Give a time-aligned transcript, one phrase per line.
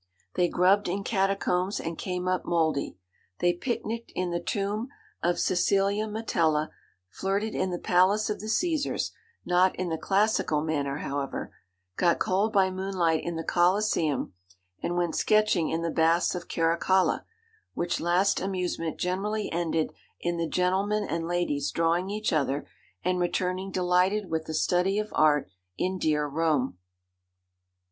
[0.33, 2.97] They grubbed in catacombs and came up mouldy.
[3.37, 4.87] They picnicked in the tomb
[5.21, 6.71] of Cæcelia Metella,
[7.11, 9.11] flirted in the palace of the Cæsars
[9.45, 11.53] not in the classical manner, however,
[11.97, 14.33] got cold by moonlight in the Colosseum,
[14.81, 17.23] and went sketching in the Baths of Caracalla,
[17.75, 22.65] which last amusement generally ended in the gentlemen and ladies drawing each other,
[23.05, 25.47] and returning delighted with the study of art
[25.77, 26.79] in 'dear Rome.'